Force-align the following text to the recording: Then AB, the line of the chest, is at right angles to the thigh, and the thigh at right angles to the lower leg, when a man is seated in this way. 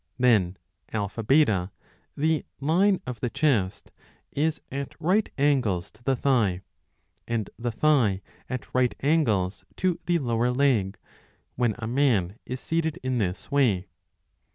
Then 0.17 0.57
AB, 0.91 1.43
the 1.43 2.43
line 2.59 3.01
of 3.05 3.19
the 3.19 3.29
chest, 3.29 3.91
is 4.31 4.59
at 4.71 4.99
right 4.99 5.29
angles 5.37 5.91
to 5.91 6.03
the 6.03 6.15
thigh, 6.15 6.61
and 7.27 7.51
the 7.59 7.71
thigh 7.71 8.23
at 8.49 8.73
right 8.73 8.95
angles 9.01 9.63
to 9.75 9.99
the 10.07 10.17
lower 10.17 10.49
leg, 10.49 10.97
when 11.55 11.75
a 11.77 11.85
man 11.85 12.39
is 12.47 12.59
seated 12.59 12.97
in 13.03 13.19
this 13.19 13.51
way. 13.51 13.89